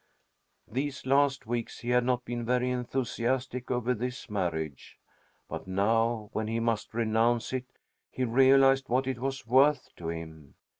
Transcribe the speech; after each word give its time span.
These 0.67 1.05
last 1.05 1.45
weeks 1.45 1.81
he 1.81 1.89
had 1.91 2.03
not 2.03 2.25
been 2.25 2.43
very 2.43 2.71
enthusiastic 2.71 3.69
over 3.69 3.93
this 3.93 4.31
marriage. 4.31 4.97
But 5.47 5.67
now, 5.67 6.29
when 6.33 6.47
he 6.47 6.59
must 6.59 6.95
renounce 6.95 7.53
it, 7.53 7.67
he 8.09 8.23
realized 8.23 8.89
what 8.89 9.05
it 9.05 9.19
was 9.19 9.45
worth 9.45 9.89
to 9.97 10.09
him. 10.09 10.55